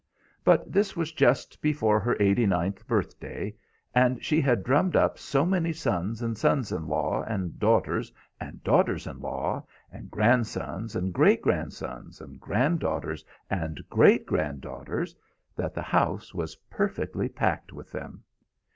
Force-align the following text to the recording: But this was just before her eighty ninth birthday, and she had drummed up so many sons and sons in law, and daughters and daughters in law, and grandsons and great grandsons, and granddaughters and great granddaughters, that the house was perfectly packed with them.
But 0.43 0.71
this 0.71 0.95
was 0.97 1.11
just 1.11 1.61
before 1.61 1.99
her 1.99 2.17
eighty 2.19 2.47
ninth 2.47 2.87
birthday, 2.87 3.53
and 3.93 4.25
she 4.25 4.41
had 4.41 4.63
drummed 4.63 4.95
up 4.95 5.19
so 5.19 5.45
many 5.45 5.71
sons 5.71 6.23
and 6.23 6.35
sons 6.35 6.71
in 6.71 6.87
law, 6.87 7.21
and 7.21 7.59
daughters 7.59 8.11
and 8.39 8.63
daughters 8.63 9.05
in 9.05 9.19
law, 9.19 9.63
and 9.91 10.09
grandsons 10.09 10.95
and 10.95 11.13
great 11.13 11.43
grandsons, 11.43 12.19
and 12.19 12.39
granddaughters 12.39 13.23
and 13.47 13.79
great 13.91 14.25
granddaughters, 14.25 15.15
that 15.55 15.75
the 15.75 15.83
house 15.83 16.33
was 16.33 16.55
perfectly 16.67 17.29
packed 17.29 17.71
with 17.71 17.91
them. 17.91 18.23